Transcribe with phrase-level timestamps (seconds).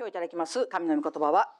[0.00, 1.50] 今日いただきます神の御言葉は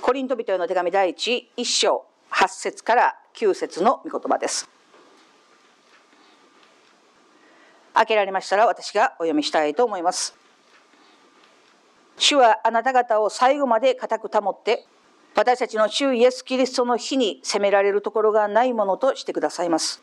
[0.00, 4.68] コリント人への手紙第一一章八節から九節の御言葉です。
[7.94, 10.34] 開けられましたら私がお読みしたいと思います。
[12.18, 14.84] 主はあなた方を最後まで固く保って
[15.36, 20.02] 私たちの主イエス・キリストの日に責められるところがないものとしてくださいます。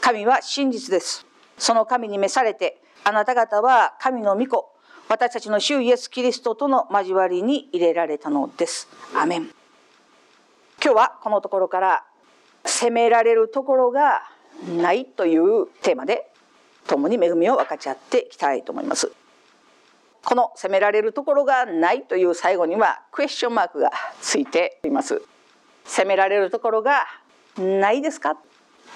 [0.00, 1.24] 神は真実です。
[1.56, 4.75] その神に召されてあなた方は神の御子
[5.08, 8.88] 私たちの主イエス・キリストとの交わりに入れられたのです。
[9.14, 9.42] アメン。
[10.82, 12.04] 今日はこのところから
[12.64, 14.22] 責められるところが
[14.76, 16.28] ないというテーマで
[16.88, 19.12] 共に恵みを分かち合っていきたいと思います。
[20.24, 25.22] この責められるところがないという最後にはクエスチョンマークがついています。
[25.84, 27.06] 責められるところが
[27.56, 28.36] ないですか？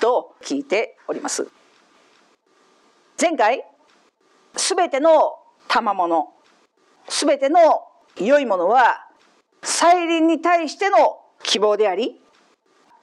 [0.01, 1.46] と聞いております。
[3.20, 3.65] 前回
[4.56, 5.37] すべての
[5.70, 6.29] 賜物。
[7.09, 7.60] すべての
[8.16, 9.06] 良いものは
[9.62, 12.21] 再臨に対しての希望であり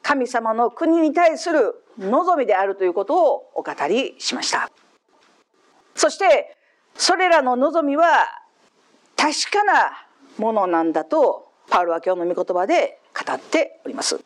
[0.01, 4.69] 神様の国に対する望みであるということをお語りしました。
[5.95, 6.57] そして
[6.95, 8.27] それらの望みは
[9.15, 10.05] 確かな
[10.37, 14.19] ものなんだとパウロは今日の御言葉で語っております。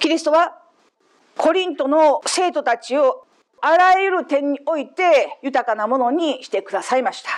[0.00, 0.58] キリストは
[1.36, 3.23] コリントの生徒たちを
[3.66, 7.30] あらゆる点において豊かなものにしてくださいました。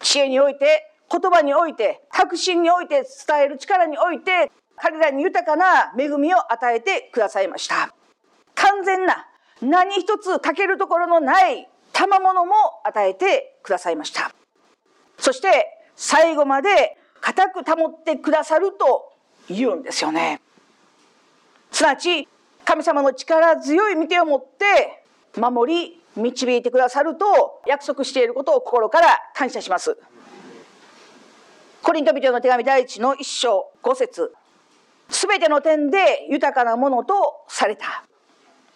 [0.00, 7.94] 知恵において、言葉において、確信において、伝える力において、彼らに豊かな恵みを与えてくださいました。
[8.56, 9.28] 完全な
[9.60, 14.34] 何一つ欠けるところのない賜物も与えてくださいました。
[15.16, 19.12] そして最後まで固く保ってくださると
[19.48, 20.40] 言うんですよね。
[21.70, 22.26] すなわち
[22.64, 25.01] 神様の力強い見てを持って
[25.36, 29.96] 守り導いてくださると約束していることを心から感謝します。
[31.82, 34.32] コリント人の手紙第一の一章五節
[35.10, 38.04] すべての点で豊かなものとされた。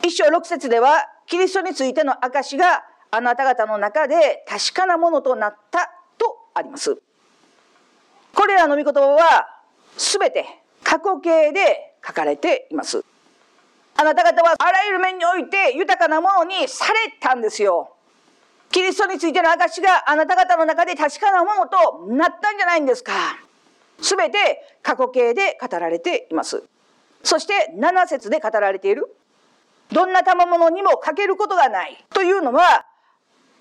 [0.02, 6.96] 一章六節ではキリストについての証があなた方の中で確かなものとなったとあります。
[8.34, 9.46] これらの御言葉は
[9.96, 10.44] すべて
[10.82, 13.04] 過去形で書かれています。
[13.98, 17.92] あなた方はあらゆる面において豊かなものにされたんですよ。
[18.70, 23.12] キリストについての証があなた方の中で確かなものとなったんじゃないんですか。
[24.00, 24.38] すべて
[24.82, 26.62] 過去形で語られています。
[27.22, 29.16] そして7節で語られている。
[29.92, 32.84] どんな賜物にも欠けることがないというのは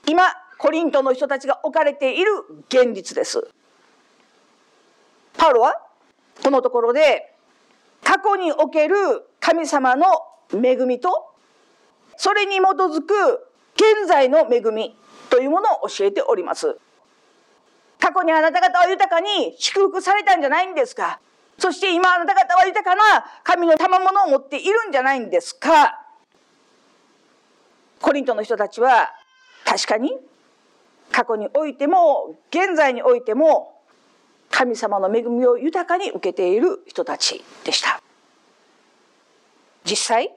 [0.07, 0.23] 今
[0.57, 2.31] コリントの人たちが置かれている
[2.67, 3.47] 現実です。
[5.37, 5.81] パウロは
[6.43, 7.31] このところで
[8.03, 8.95] 過去における
[9.45, 10.07] 神様の
[10.51, 11.27] 恵みと
[12.17, 13.13] それに基づく
[13.75, 14.97] 現在の恵み
[15.29, 16.75] というものを教えております。
[17.99, 21.19] 過去にあなた方は豊かに祝福されたんじゃないんですか？
[21.59, 26.01] そして今あなた方は豊かな神の賜物を持っているんじゃないんですか？
[28.01, 29.11] コリントの人たちは
[29.63, 30.17] 確かに
[31.11, 33.79] 過去においても現在においても
[34.49, 38.01] 神様の恵みを豊かに受けている人たちでした。
[39.85, 40.35] 実際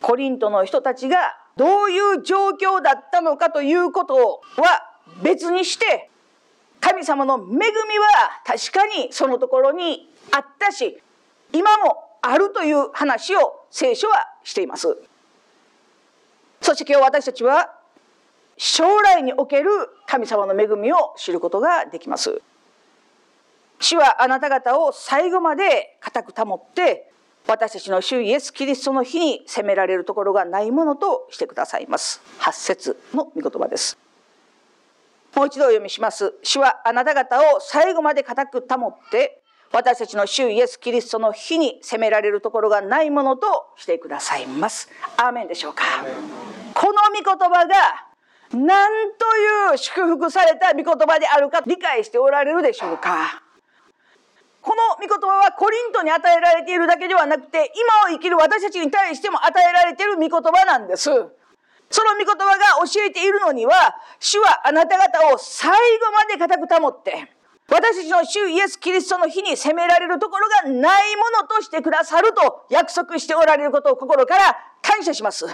[0.00, 4.90] コリントの人たちがどういう状況だったのかということは
[5.22, 6.10] 別にして
[6.80, 7.70] 神様の恵みは
[8.44, 10.98] 確かにそのところにあったし
[11.52, 14.96] 今もあるという話を聖書はしています。
[16.60, 17.74] そして今日私たちは
[18.56, 19.70] 将来における
[20.06, 22.42] 神様の恵みを知ることができます。
[23.78, 27.09] 主はあなた方を最後まで固く保って
[27.46, 32.20] 私たちの主イエス・キリストの日に責められるところがないものとしてくださいます。
[32.38, 33.98] 8節の御言葉です。
[35.34, 36.34] もう一度お読みします。
[36.42, 39.42] 主はあなた方を最後まで固く保って
[39.72, 44.88] 私たちの主イエス・キリストの日に責められるところがないものとしてくださいます。
[45.16, 45.84] アーメンでしょうか？
[46.74, 47.74] この御言葉が
[48.52, 48.66] 何
[49.16, 49.36] と
[49.72, 53.42] いう祝福された御言葉であるか理解しておられるでしょうか？
[54.62, 57.72] この御言葉はコリントに与えられているだけではなくて、
[58.04, 61.04] 今を生きる私たちに対しても与えられている御言葉なんです。
[61.04, 65.76] その御言葉が教えているのには、主はあなた方を最後
[66.12, 67.32] まで固く保って、
[67.68, 75.46] 私たちの主イエス・キリストの日に責められるところがないものとしてくださると約束しておられることを心から感謝します。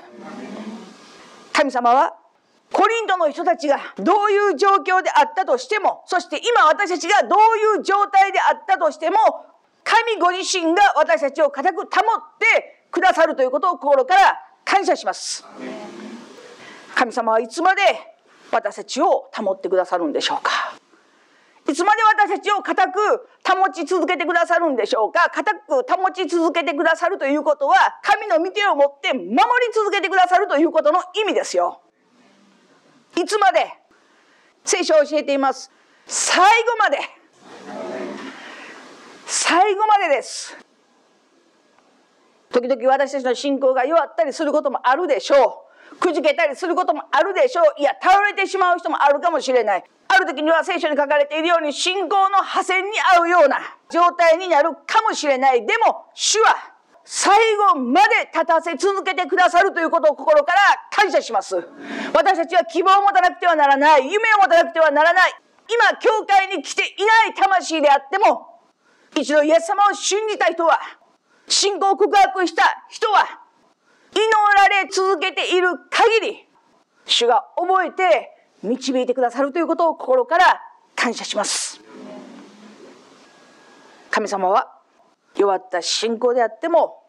[1.52, 2.14] 神様は
[2.72, 9.18] コリントの人たちがどういう状況であったとしても、そして今私たちがどういう状態であったとしても、
[9.84, 11.88] 神ご自身が私たちを固く保っ
[12.38, 15.44] てくださるということを心から感謝します。
[16.94, 17.82] 神様はいつまで
[18.50, 20.74] 私たちを保ってくださるんでしょうか？
[21.68, 25.30] いつまで私たちを固く保ち続けてくださるんでしょうか？
[25.30, 29.36] 固く保ち続けてくださるということは、神の御手を持って守り
[29.72, 31.80] 続けてくださるということの意味ですよ。
[33.16, 33.72] いつまで？
[34.64, 35.70] 聖書を教えています。
[36.06, 36.98] 最後まで。
[39.26, 40.56] 最後までです。
[42.52, 45.96] 時々私たちの信仰が弱ったりすることもあるでしょう。
[45.96, 47.64] くじけたりすることもあるでしょう。
[47.78, 49.84] いや、倒れてしまう人もあるかもしれない。
[50.08, 53.60] ある時には聖書に書かれているように信仰の破線に合うような
[53.90, 55.66] 状態になるかもしれない。
[55.66, 56.75] でも、主は
[57.08, 57.38] 最
[57.72, 60.58] 後まで立たせ続けてくださるということを心から
[60.90, 61.54] 感謝します。
[62.12, 64.12] 私たちは希望を持たなくてはならない。
[64.12, 65.34] 夢を持たなくてはならない。
[65.68, 68.60] 今、教会に来ていない魂であっても、
[69.14, 70.80] 一度イエス様を信じた人は、
[71.46, 73.40] 信仰告白した人は、
[74.12, 74.20] 祈
[74.56, 76.48] られ続けている限り、
[77.04, 78.32] 主が覚えて
[78.64, 80.60] 導いてくださるということを心から
[80.96, 81.80] 感謝します。
[84.10, 84.75] 神様は
[85.36, 87.02] 弱った信仰であっても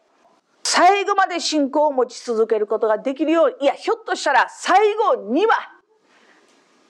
[0.62, 5.54] 最後まで信仰を持ち続けることができるようにいやひょっとしたら最後には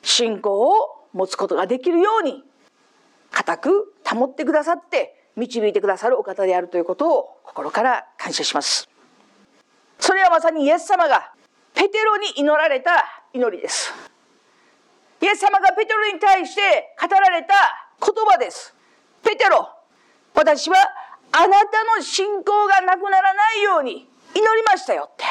[0.02, 2.42] 信仰を持つことができるように
[3.30, 8.88] 固く保ってくださって導いてくださるお方であるということを心から感謝します。
[10.00, 11.32] それはまさにイエス様が
[11.74, 12.90] ペテロに祈られた
[13.32, 13.92] 祈りです。
[15.20, 16.60] イエス様がペテロに対して
[17.00, 17.54] 語られた
[18.00, 18.74] 言葉です。
[19.22, 19.68] ペテロ、
[20.34, 20.76] 私は
[21.32, 25.24] あなたの信仰がなくならないように祈りましたよって。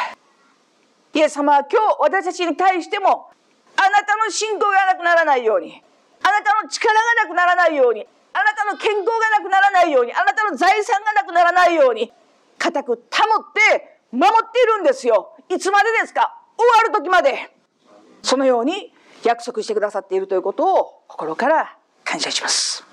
[1.14, 3.32] イエス様は今日私たちに対しても
[3.76, 5.82] あなたの信仰がなくならないように、
[6.24, 12.12] あなたの力がなくならないように、あなたの健康がなくならないように、あなたの財産がなくならないように、
[12.58, 13.00] 固く保っ
[13.72, 15.36] て守っているんですよ。
[15.50, 16.36] いつまでですか？
[16.58, 17.52] 終わる時まで。
[18.24, 22.87] そのように約束してくださっているということを心から感謝します。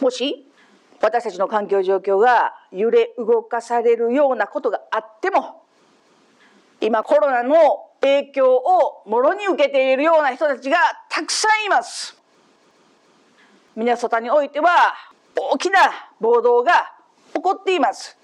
[0.00, 0.46] もし
[1.00, 5.62] 私たちの環境状況が揺れ動かされるようなことがあっても
[6.80, 10.78] 今コロナの影響をもろに受けているような人たちが
[11.08, 12.16] たくさんいます。
[13.74, 14.94] ミネソタにおいては
[15.36, 15.80] 大きな
[16.20, 16.92] 暴動が
[17.34, 18.16] 起こっています。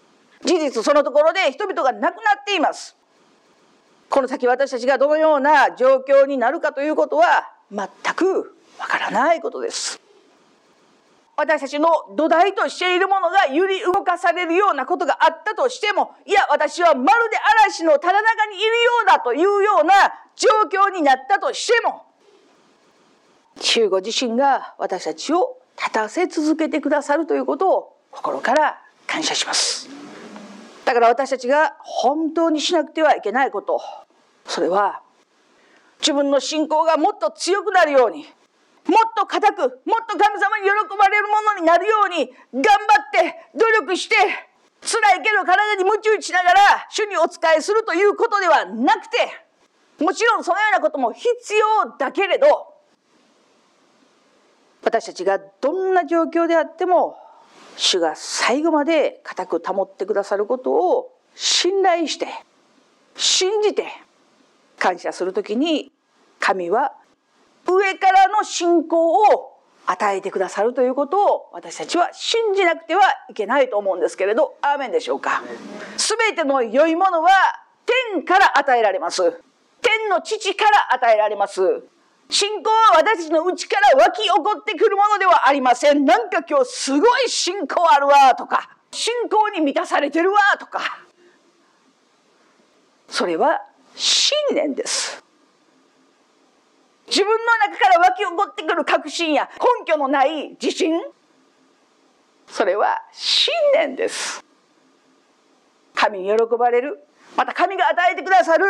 [0.45, 2.97] 事実そのところで人々が亡くなっています。
[4.09, 10.04] この先私たちがどのような状況になるかということは全くわからないことです。
[11.37, 17.37] 私たちの土台としているものが揺り動かされるようなことがあったとしても、いや、私はまるで
[17.67, 18.73] 嵐のただ中にいるよ
[19.03, 19.95] うだというような
[20.37, 22.05] 状況になったとしても、
[23.61, 29.89] 主ご自身が私たちを立たせ続けてくださるということを心から感謝します。
[30.85, 33.81] だから私たちが本当にしなくてはいけないこと、
[34.47, 35.01] それは
[35.99, 38.27] 自分の信仰がもっと強くなるように、
[38.95, 44.15] もっと固く、もっと神様に喜ばれるものになるように、頑張って努力して、
[44.83, 49.19] 辛いけど体に夢中しながら主にお仕えするということではなくて、
[49.99, 52.73] もちろんそのようなことも必要だけれど、
[54.85, 57.19] 私たちがどんな状況であっても、
[57.77, 62.29] 主が最後まで固く保ってくださることを信頼して、
[63.17, 63.89] 信じて
[64.79, 65.91] 感謝するときに、
[66.39, 66.93] 神は
[67.67, 69.55] 上からの信仰を
[69.87, 75.43] 与えてくださるということを私たちは信じなくてはいけないと思うんですけれど、アーメンでしょうか。
[75.97, 77.31] すべての良いものは
[78.13, 79.23] 天から与えられます。
[79.83, 81.61] 天の父から与えられます。
[82.31, 86.05] 信仰は私たちの内から湧き起こってくるものではありません。
[86.05, 90.81] なんか今日すごい信仰あるわとか、信仰に満たされてるわとか。
[93.09, 93.61] それは
[93.95, 95.24] 信念です。
[97.07, 97.37] 自分の
[97.71, 101.01] 中から湧き起こってくる確信や根拠のない自信。
[102.47, 104.45] それは信念です。
[105.95, 106.99] 神に喜ばれる。
[107.37, 108.65] また神が与えてくださる。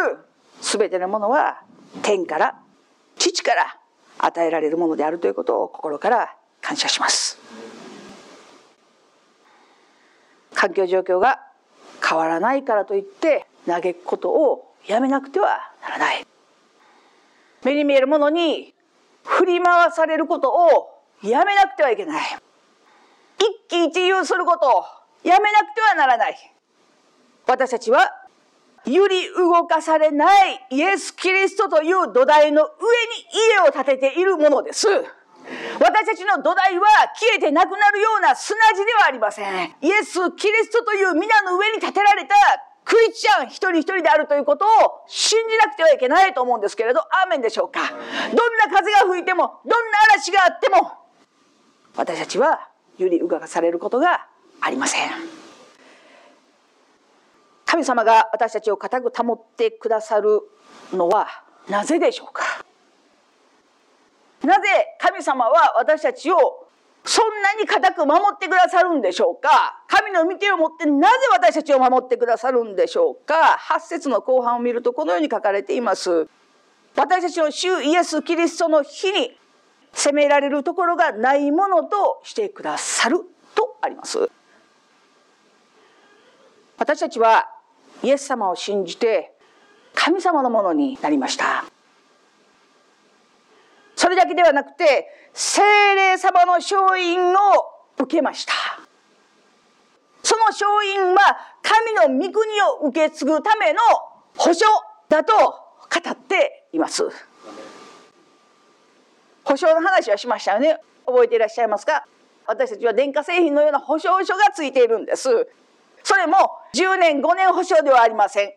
[0.60, 1.62] 全てのものは
[2.02, 2.56] 天から
[3.18, 3.76] 父から
[4.18, 7.38] 与えられるものであるということを心から感謝します。
[10.54, 11.40] 環境状況が
[12.06, 16.26] 変わらないからといって嘆くことをやめなくてはならない。
[17.64, 18.74] 目に見えるものに
[19.24, 20.90] 振り回されることを
[21.22, 22.22] やめなくてはいけない。
[23.38, 24.84] 一喜一憂することを
[25.22, 26.36] やめなくてはならない。
[27.46, 28.10] 私たちは
[28.86, 32.74] 揺り動かされないイエス・キリストという土台の上に
[33.32, 34.86] 家を建てているものです。
[35.80, 39.74] 私たちの土台は消えてなくなるような砂地ではありません。
[39.80, 42.34] イエス・キリストという皆の上に建てられた
[42.84, 44.68] クリスチャン一人一人であるということを
[45.08, 47.80] 信じなくてはいけないと思うんですけれど、アーメンでしょうか？
[47.80, 50.92] どんな風が吹いても、どんな嵐があっても、
[51.96, 54.26] 私たちは揺り動かされることが
[54.60, 55.10] ありません。
[57.64, 60.40] 神様が私たちを固く保ってくださる
[60.92, 61.26] のは
[61.68, 62.64] なぜでしょうか？
[64.42, 64.68] なぜ
[65.00, 66.63] 神様は私たちを
[67.04, 69.82] そんなに固く守ってくださるんでしょうか？
[69.88, 73.58] 神の御手を持ってなぜ私たちを守ってくださるんでしょうか？
[73.58, 76.26] 八節の後半を見るとこのように書かれています。
[76.96, 79.36] 私たちの主イエス・キリストの日に
[79.92, 83.18] 責められるところがないものとしてくださる
[83.54, 84.30] とあります。
[86.78, 87.48] 私たちは
[88.02, 89.32] イエス様を信じて
[89.94, 91.64] 神様のものになりました。
[94.14, 95.60] それだけではなくて精
[95.96, 97.36] 霊様の勝因を
[97.98, 98.52] 受けました。
[100.22, 101.20] その勝因は
[101.60, 103.80] 神の御国を受け継ぐための
[104.36, 104.66] 保証
[105.08, 105.50] だと語
[106.08, 107.08] っています。
[109.42, 110.78] 保証の話はしましたよね。
[111.04, 112.06] 覚えていらっしゃいますか？
[112.46, 115.28] 私たちは電化製品のような保証書がついているんです。
[116.04, 116.36] それも
[116.72, 118.46] 10年5年保証ではありません。
[118.46, 118.54] 終わ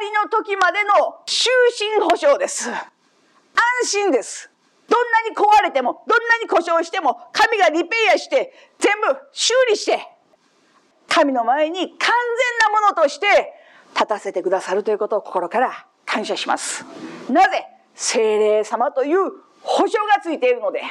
[0.00, 1.50] りの時までの終
[1.98, 2.70] 身保証です。
[2.70, 2.84] 安
[3.82, 4.51] 心です。
[4.88, 10.06] どんなに壊れても、どんなに故障しても、神がリペイアして、全部修理して、
[11.08, 11.98] 神の前に完全
[12.72, 13.26] なものとして
[13.94, 16.84] 立たせてくださるということを心から感謝します。
[17.30, 19.30] なぜ精霊様という
[19.62, 20.82] 保証がついているので、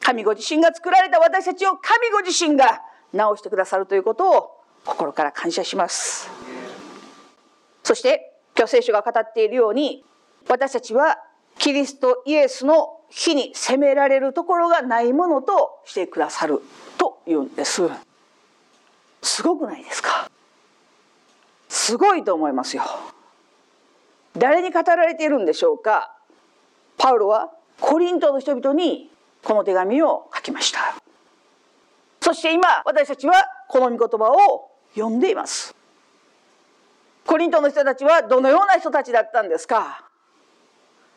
[0.00, 4.50] 神ご自身が作られた私たちを神ご自身が直してくださるということを
[4.84, 6.30] 心から感謝します。
[7.82, 10.04] そして、今日聖書が語っているように、
[10.48, 11.18] 私たちは
[11.64, 16.60] キリストイエスの日に責められるところがないものとしてくださる
[16.98, 17.88] というんです。
[19.22, 20.30] すごくないですか？
[21.70, 22.82] すごいと思いますよ。
[24.36, 26.14] 誰に語られているんでしょうか？
[26.98, 29.10] パウロはコリントの人々に
[29.42, 30.80] この手紙を書きました。
[32.20, 33.32] そして今私たちは
[33.70, 35.74] この御言葉を読んでいます。
[37.24, 40.04] コリントの人たちはどのような人たちだったんですか？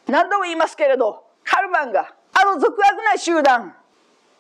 [0.08, 3.74] 何度も言いますけれどカルマンがあの俗悪な集団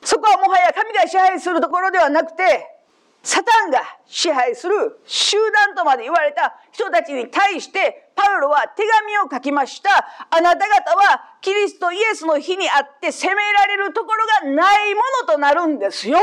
[0.01, 2.77] そこはもはや神が支配するところではなくて
[3.23, 9.89] サタンが支配する集団とまで言われた人たちに対してパウロは手紙を書きました。
[10.29, 16.17] あなた方はキリストイエスの日にあって責められるところがないものとなるんですよ。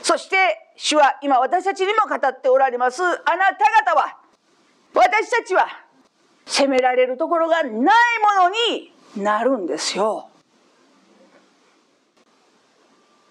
[0.00, 0.36] そして
[0.76, 3.02] 主は今私たちにも語っておられます。
[3.02, 3.16] あな
[3.52, 4.16] た方は
[4.94, 5.66] 私たちは
[6.46, 7.94] 責められるところがないもの
[8.50, 10.28] になるんですよ。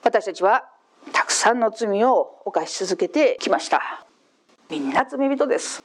[0.03, 0.65] 私たちは
[1.11, 4.05] たくさんの罪を犯し続けてきました。
[4.69, 5.83] みんな罪人です。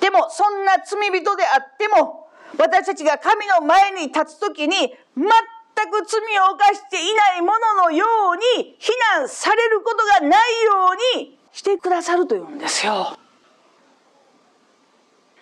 [0.00, 10.72] でもそんな罪人であっても私たちが神の前に立つ時に全く罪を犯していないもののように非難されることがないよ
[11.16, 13.18] うにしてくださるというんですよ。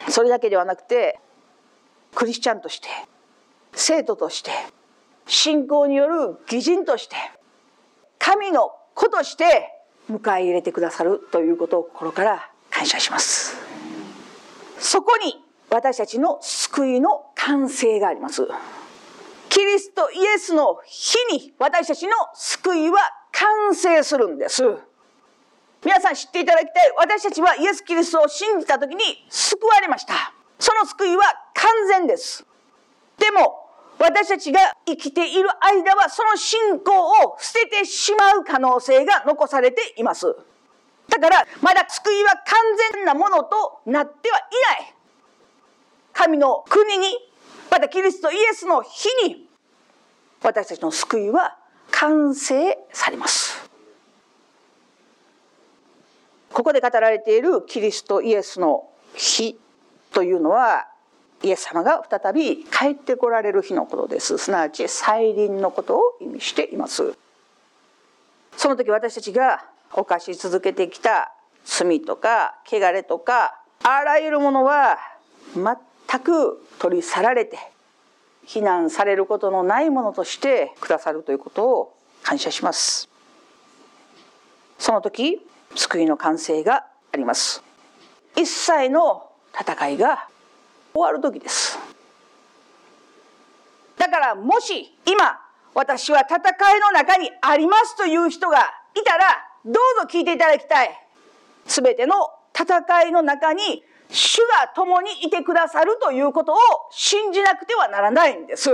[0.09, 1.19] それだけではなくて
[2.15, 2.89] クリスチャンとして
[3.73, 4.51] 生徒として
[5.27, 7.17] 信仰による義人として
[8.19, 9.73] 神の子として
[10.11, 13.57] 迎え入れてくださるということを心から感謝します。
[14.79, 18.47] そこに私たちの救いの完成があります。
[19.49, 22.99] キリストイエスの日に私たちの救いは
[23.33, 24.63] 完成するんです。
[25.87, 26.93] 皆さん知っていただきたい。
[26.99, 30.35] 私たちはイエス・キリストを信じた時に救われました。
[30.59, 31.23] その救いは
[31.55, 32.45] 完全です。
[33.17, 33.55] でも、
[33.97, 36.91] 私たちが生きている間はその信仰
[37.25, 40.27] を捨ててしまう可能性が残されています。
[41.09, 42.45] だから、まだ救いは完
[42.95, 44.43] 全なものとなってはい
[44.81, 44.95] ない。
[46.13, 47.17] 神の国に、
[47.71, 49.49] またキリストイエスの日に、
[50.43, 51.57] 私たちの救いは
[51.93, 53.56] 完成されます。
[56.57, 59.59] ここで語られているキリストイエスの日
[60.11, 60.87] というのは
[61.43, 64.39] イエス様が再び帰ってこられる日のことです。
[64.39, 67.15] すなわち再臨のことを意味しています。
[68.57, 71.31] その時私たちが犯し続けてきた
[71.67, 74.97] 罪とか汚れとかあらゆるものは
[75.55, 77.59] 全く取り去られて
[78.47, 83.11] 非難されることのないものとしてくださるということを感謝します。
[84.79, 87.63] その時救いの完成があります。
[88.37, 90.29] 一切の戦いが
[90.93, 91.79] 終わる時です。
[93.97, 95.41] だからもし今
[95.75, 96.39] 私は戦
[96.77, 98.59] いの中にありますという人が
[98.95, 99.25] いたら
[99.65, 100.91] どうぞ聞いていただきたい。
[101.67, 102.15] 全ての
[102.55, 106.57] 戦いの中に主が共にいてくださるということを
[106.91, 108.71] 信じなくてはならないんです。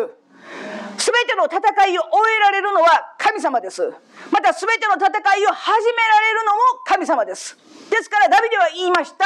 [1.02, 3.82] 全ての戦いを終えられるのは神様です。
[4.30, 7.58] また全ての戦いを始められるのも神様です。
[7.90, 9.24] ですからダビデは言いました。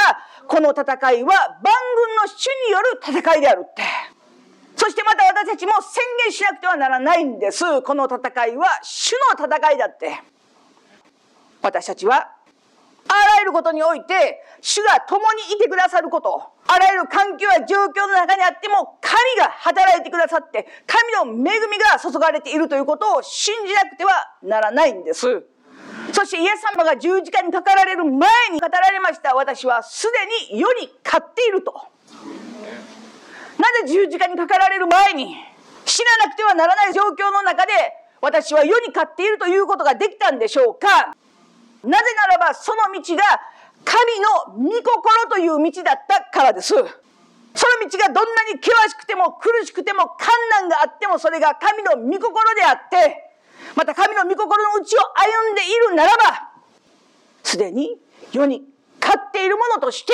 [0.48, 3.82] この戦いは万軍の主による戦いであるって。
[4.76, 7.82] そしてまた私たちも宣言しなくてはならないんです。
[7.82, 10.18] この戦いは主の戦いだって。
[11.60, 12.35] 私たちは
[13.08, 25.44] あらゆることにおいて主が共にいてくださることあらゆる環境や状況の中にあっても神が働いてくださって神の恵みが注がれているということを信じなくてはならないんです。
[26.12, 30.06] そしてイエス様が十字架にかかられる前に語られました私はす
[30.50, 31.74] でに世に勝っていると。
[33.58, 35.36] なぜ十字架にかかられる前に
[35.84, 37.72] 死ななくてはならない状況の中で
[38.20, 41.14] 私は世に勝っているということができたんでしょうか？
[41.86, 43.22] なぜならばその道が
[43.84, 46.68] 神の御心という道だったからです。
[46.68, 53.30] その道がどんなに険しくても苦しくても困難があってもそれが神の御心であって
[53.74, 56.50] また神の御心のうちを歩んでいるならば
[57.42, 57.98] すでに
[58.30, 58.62] 世に
[59.00, 60.12] 勝っているものとして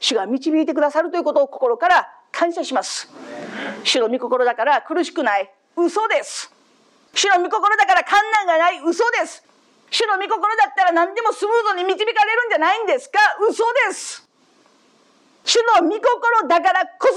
[0.00, 3.08] 主が導いてくださるということを心から感謝します。
[3.84, 6.52] 主の御心だから苦しくない嘘です。
[7.14, 9.44] 主の御心だから困難がない嘘です。
[9.90, 13.18] 主の御心だったら何でもスムーズに導かれるんじゃないんですか？
[13.48, 14.26] 嘘です。
[15.44, 17.08] 主の御心だからこ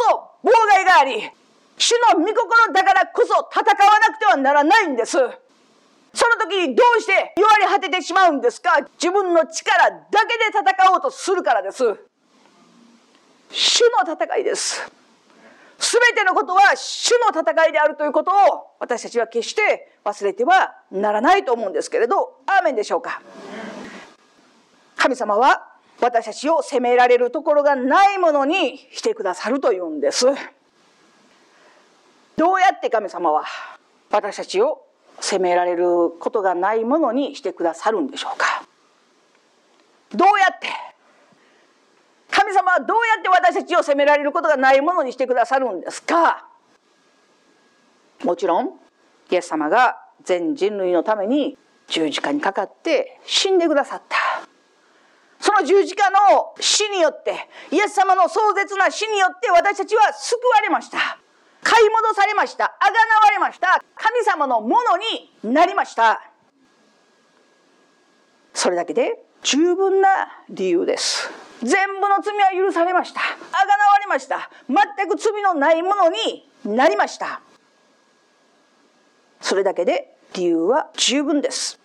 [0.44, 1.30] そ妨害があり
[1.78, 5.12] 主の御心だからこそ戦わなくてはならないんです。
[5.12, 8.80] その時にどうして弱り果ててしまうんですか？
[9.02, 11.84] 自分の力だけで戦おうとするからです。
[13.52, 14.92] 主の戦いです。
[15.94, 18.36] 全てのことは主の戦いであるということを
[18.80, 23.22] 私たちは決して忘れてはならないと思うんですけれどアーメンでしょうか。
[24.98, 25.68] 神様は
[26.02, 30.26] 私たちを責められるところがないものにしてくださるというんです。
[32.38, 33.44] どうやって神様は
[34.10, 34.84] 私たちを
[35.20, 38.64] 責められることがないものにしてくださるんでしょうか。
[40.12, 40.70] どうやって
[42.44, 46.46] 神様はどうやって私たちを責められることがないものにしてくださるんですか？
[48.24, 48.80] もちろん
[49.32, 54.18] イエス様が全人類のために十字架にかかって死んでくださった。
[55.40, 60.98] その十字架の死によってイエス様の壮絶な死によって私たちは救われました。
[61.64, 62.66] 買い戻されました。
[62.66, 63.82] あがなわれました。
[63.96, 66.22] 神様のものになりました。
[68.54, 70.10] それだけで十分な
[70.50, 71.30] 理由です。
[71.64, 73.22] 全部の罪は許されました。
[73.22, 74.50] あがなわれました。
[74.68, 77.42] 全く罪のないものになりました。
[79.40, 81.80] それだけで理由は十分です。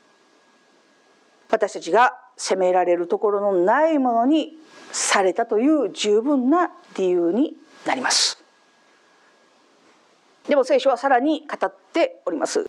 [1.50, 4.58] 私たちが責められるところのないものに
[4.92, 7.54] されたという十分な理由に
[7.86, 8.42] なります。
[10.48, 12.68] でも聖書はさらに語っております。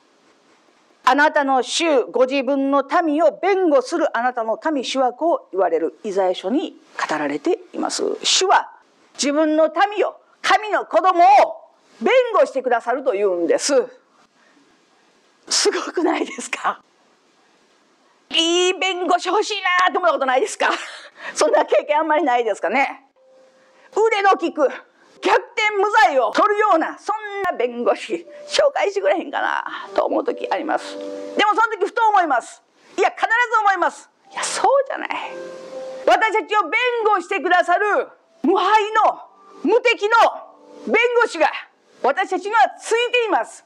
[1.12, 5.98] あなたの主ご自分の民を弁護するあなたの神主枠を言われる。
[6.04, 6.76] イザヤ書に
[7.10, 8.04] 語られています。
[8.22, 8.69] 主は
[9.15, 11.24] 自分の民を神の子供を
[12.00, 13.74] 弁護してくださるというんです。
[15.50, 16.80] すごくないですか？
[18.30, 19.54] いい弁護士欲しい
[19.88, 20.69] なと思ったことないですか？
[21.34, 23.04] そんな経験あんまりないですかね？
[23.98, 24.69] 腕の利く
[25.21, 30.97] 逆転無罪を取るようなそんな弁護士紹介してくれへんかなと思う時あります。
[30.97, 31.03] で
[31.45, 32.62] もその時ふと思います。
[32.97, 33.29] いや必ず
[33.62, 34.10] 思います。
[34.32, 35.10] いやそうじゃない。
[36.05, 36.71] 私たちを弁
[37.05, 38.08] 護してくださる
[38.43, 39.21] 無敗の
[39.63, 40.10] 無敵の
[40.86, 41.51] 弁護士が
[42.01, 43.65] 私たちにはついています。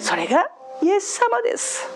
[0.00, 0.50] それが
[0.82, 1.88] イエス様です。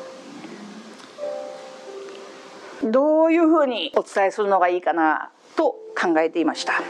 [2.83, 6.83] どういうふうにお伝えするのがいいかなと考えていました。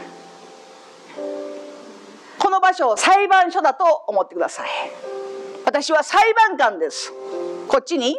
[2.41, 4.69] この場所を裁判所だと思ってください。
[5.63, 7.13] 私は裁判官です。
[7.67, 8.17] こっちに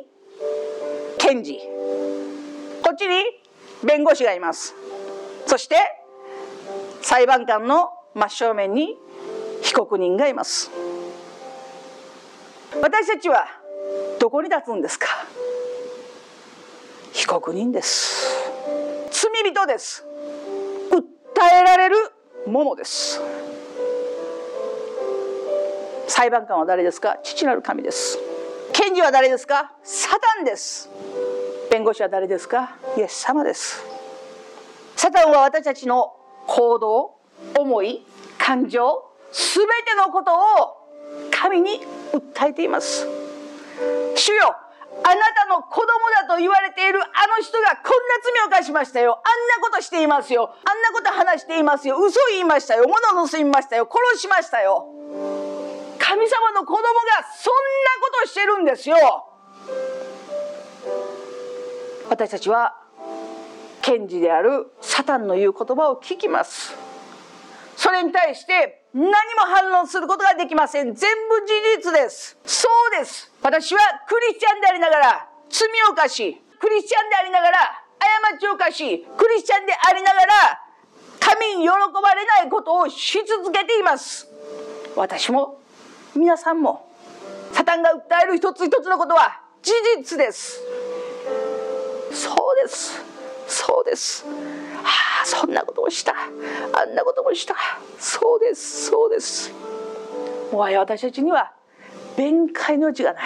[1.19, 1.59] 検事。
[2.85, 3.25] こっちに
[3.83, 4.77] 弁護士がいます。
[5.47, 5.75] そして
[7.01, 8.97] 裁判官の真正面に
[9.63, 10.71] 被告人がいます。
[12.81, 13.49] 私たちは
[14.21, 15.09] どこに立つんですか？
[17.13, 18.39] 被告人です。
[19.11, 20.07] 罪人です。
[20.93, 21.03] 訴
[21.61, 21.97] えられる
[22.47, 23.21] ものです。
[26.15, 27.17] 裁判官は誰ですか？
[27.23, 28.19] 父なる神です
[28.75, 29.73] 検事は誰ですか？
[29.83, 30.91] サタンです
[31.71, 32.77] 弁護士は誰ですか？
[32.99, 33.83] イエス様です
[34.95, 36.13] サタンは私たちの
[36.47, 37.15] 行動
[37.59, 38.05] 思い
[38.37, 40.39] 感情すべてのことを
[41.31, 41.81] 神に
[42.13, 43.07] 訴えています
[44.15, 44.55] 主よ
[45.05, 45.87] あなたの子供
[46.21, 49.19] だと言われているあの人がこんな罪を犯しましたよ。
[49.19, 50.55] あんなことしていますよ。
[50.65, 51.97] あんなこと話していますよ。
[51.99, 52.85] 嘘言いましたよ。
[52.87, 53.89] 物盗みましたよ。
[53.91, 54.87] 殺しましたよ。
[56.13, 56.85] 神様の子供が
[57.35, 58.97] そんなことしてるんですよ。
[62.11, 62.77] 私たちは
[63.81, 66.77] 検事であるサタンの言う言葉を聞きます。
[67.79, 69.15] それに対して何も
[69.47, 70.95] 反論することができません。
[70.95, 72.37] 全部事実です。
[72.45, 73.33] そうです。
[73.41, 77.59] 私はクリスチャンでありながら罪を犯し、クリスチャンでありながら
[77.99, 80.61] 過ちを犯し、クリスチャンでありながら
[81.21, 81.71] 神に喜
[82.03, 84.29] ばれないことをし続けています。
[84.95, 85.62] 私も
[86.15, 86.89] 皆さんも
[87.53, 90.61] サタンが訴える一つ一つのことは事実です。
[92.13, 93.01] そうです。
[93.47, 94.25] そうです。
[94.85, 96.15] ああそんなことをした。
[96.15, 97.55] あんなこともした。
[97.99, 98.87] そうです。
[98.87, 99.53] そうです。
[100.53, 101.53] もはや私たちには
[102.17, 103.25] 弁解の余地がない。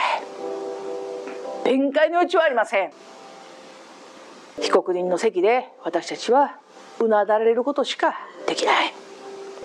[1.64, 2.92] 弁解の余地はありません。
[4.60, 6.58] 被告人の席で私たちは
[7.00, 8.14] うなだれることしか
[8.46, 8.94] できない。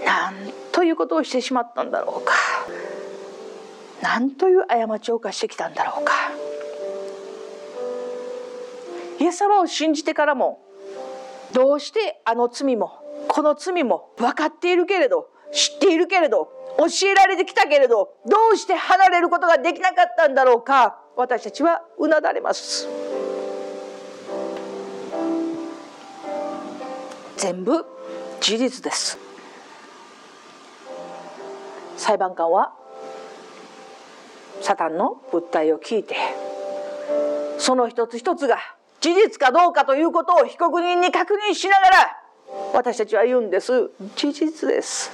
[0.06, 0.34] なん
[0.72, 2.34] ということをしてしまったんだろうか。
[4.02, 6.14] なんという過ちを犯してきたんだろうか。
[9.20, 10.60] イエス様を信じてからも
[11.54, 12.92] どうしてあの罪も
[13.28, 20.98] この罪も分かっているけれど知っているけれど教えられてきたけれどどうして離れることができなかったんだろうか。
[21.16, 22.88] 私たちはうなだれます。
[27.38, 27.86] 全部
[28.40, 29.20] 事実です。
[31.98, 32.74] 裁判官は
[34.62, 36.16] サタンの訴えを聞いて
[37.58, 38.58] その一つ一つが
[39.00, 42.18] 事実かどうかということを被告人に確認しながら
[42.74, 43.90] 私たちは言うんです。
[44.16, 45.12] 事実です。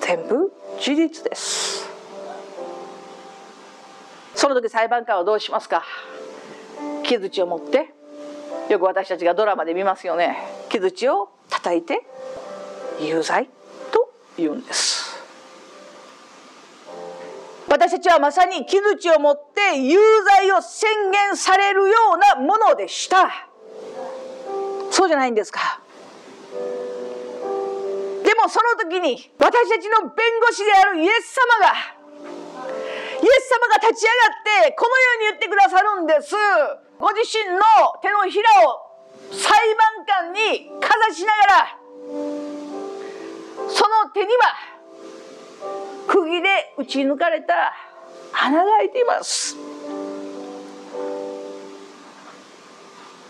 [0.00, 1.88] 全部事実です。
[4.34, 5.84] その時裁判官はどうしますか？
[7.04, 7.94] 木槌を持って
[8.68, 10.36] よく私たちがドラマで見ますよね。
[10.68, 12.04] 木槌を叩いて
[13.00, 13.48] 有罪
[13.90, 14.97] と言うんです。
[17.78, 23.46] 私たちはまさに木槌を持って有罪を宣言されるようなものでした。
[24.90, 25.78] そうじゃないんですか。
[28.24, 31.72] でもその時に私たちの弁護士であるイエス様が
[33.22, 36.34] イエス様が立ち上がってこのように言ってくださるんです。
[36.98, 37.62] ご自身の
[38.02, 38.82] 手のひらを
[39.30, 39.54] 裁
[39.94, 41.78] 判官にかざしながら
[43.68, 44.78] その手には
[46.08, 47.74] 釘で打ち抜かれた
[48.32, 49.56] 穴が開いています。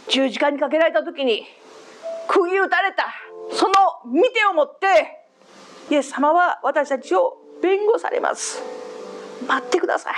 [0.09, 1.45] 十字架にかけられた時に
[2.29, 3.07] 釘打たれた。
[3.51, 5.19] その見てをもって
[5.91, 8.63] イエス様は私たちを弁護されます。
[9.47, 10.15] 待ってください。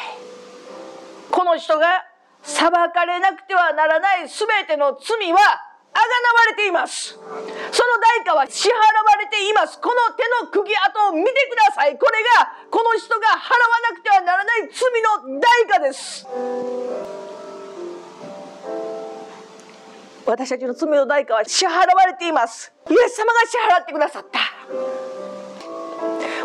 [1.30, 2.04] この人が
[2.42, 5.38] 裁かれなくてはならない全ての罪は
[5.98, 7.14] がなわれています。
[7.14, 7.26] その
[8.00, 9.80] 代価は支払われています。
[9.80, 11.98] この手の釘跡を見てください。
[11.98, 16.26] これがこの人が払わなくてはならない罪の代価です。
[20.26, 22.72] 私たちの罪の代価は支払われています。
[22.88, 24.38] イエス様が支払ってくださった。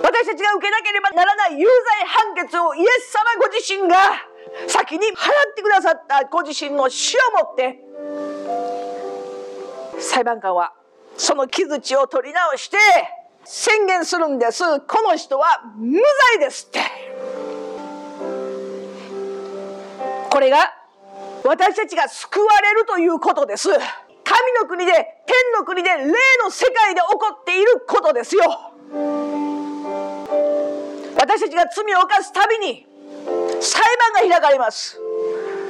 [0.01, 3.97] 私たちが受けなければならない有罪判決をイエス様ご自身が
[4.67, 7.85] 先に払ってくださったご自身の死をもって
[10.06, 10.74] 裁判官は
[11.18, 12.78] その木槌を取り直して
[13.44, 14.63] 宣言するんです。
[14.82, 16.00] この人は無
[16.38, 16.80] 罪ですって。
[20.30, 20.74] これが
[21.44, 23.70] 私たちが救われるということです。
[23.70, 23.80] 神
[24.60, 26.06] の国で天の国で霊
[26.44, 28.44] の世界で起こっていることですよ。
[31.18, 32.86] 私たちが罪を犯すたびに
[33.62, 33.82] 裁
[34.13, 35.00] 判が開かれます。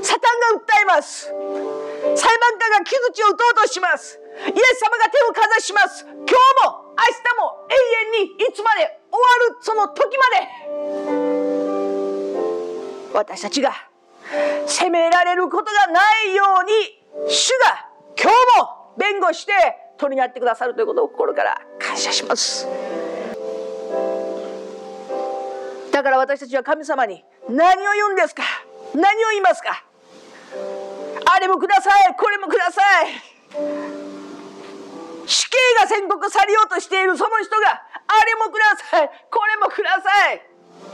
[0.02, 1.26] サタンが訴えます。
[1.26, 4.20] 裁判官が木槌を打とうとします。
[4.36, 6.04] イエス様が手をかざします。
[6.04, 6.16] 今日
[6.66, 7.74] も明日も永
[8.18, 10.48] 遠にいつまで終わるその時まで。
[13.14, 13.72] 私たちが
[14.66, 16.74] 責められることがないように
[17.30, 17.90] 主が
[18.22, 19.54] 今日も弁護して
[19.98, 22.68] 取りになってくださるということを心から感謝します。
[25.92, 28.44] だから私たちは神様に何を言うんですか？
[28.94, 29.86] 何を言いますか？
[31.34, 34.15] あれもくださいこれもください。
[35.28, 39.10] 死刑が宣告されようとしているその人があれもください。
[39.30, 40.42] これもください。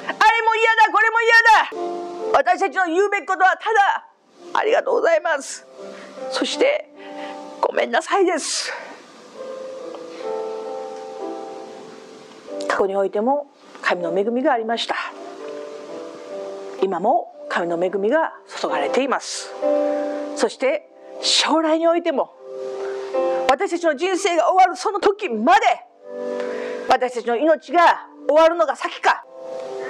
[0.08, 0.92] あれも嫌だ。
[0.92, 1.34] これも嫌
[2.32, 2.40] だ。
[2.40, 4.08] 私たちの言うべきことはただ
[4.54, 5.68] ありがとうございます。
[6.32, 6.90] そして
[7.62, 8.74] ごめんなさいです。
[12.68, 14.96] 過去においても神の恵みがありました。
[16.82, 19.54] 今も神の恵みが注がれています。
[20.36, 20.90] そして
[21.22, 22.34] 将来においても
[23.52, 25.66] 私たちの人生が終わるその時まで
[26.88, 29.26] 私たちの命が終わるのが先か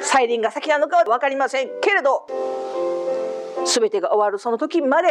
[0.01, 2.25] 再臨が先なのかは分かりませんけれど
[3.71, 5.09] 全てが終わるその時まで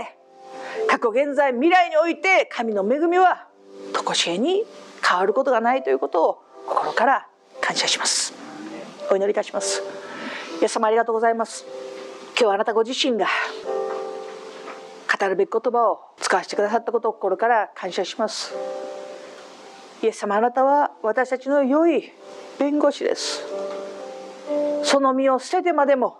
[0.88, 3.46] 過去現在未来において神の恵みは
[3.94, 4.64] 常しえに
[5.08, 7.28] 変わることがないということを心から
[7.60, 8.34] 感謝します。
[9.12, 9.80] お祈りいたします。
[10.60, 11.64] イエス様ありがとうございます。
[12.38, 13.28] 今日あなたご自身が
[15.20, 18.54] 語るべき言葉を使わせてくださったことを心から感謝します。
[20.02, 22.10] イエス様あなたは私たちの良い
[22.58, 23.42] 弁護士です。
[24.82, 26.16] その身を捨ててまでも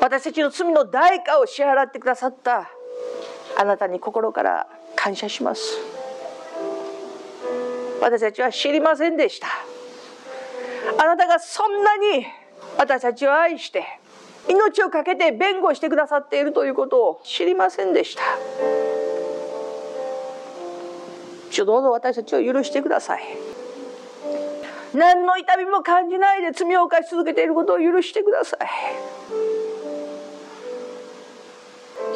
[0.00, 2.68] 私たちの罪の代価を支払ってくださった
[3.56, 5.78] あなたに心から感謝します。
[8.00, 9.46] 私たちは知りませんでした。
[10.98, 12.26] あなたがそんなに
[12.78, 13.84] 私たちを愛して
[14.48, 18.22] 命を懸けて弁護してくださっているということを知りませんでした。
[21.50, 23.22] 主どうぞ私たちを許してください。
[24.94, 28.60] 何の痛みも感じないで罪を犯し続けていることを許してください。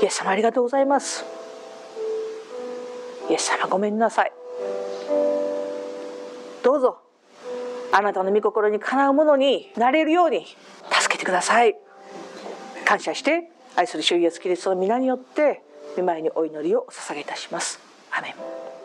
[0.02, 1.24] イエス様ありがとうございます。
[3.28, 4.32] イエス様ごめんなさい。
[6.62, 6.98] どうぞ。
[7.92, 10.46] あなたの御心にかなうものになれるように
[10.90, 11.76] 助けてください。
[12.90, 15.62] 感謝して愛する主イエスキリストの皆によって
[15.96, 17.79] 御前にお祈りをお捧げいたします。
[18.11, 18.79] アメン。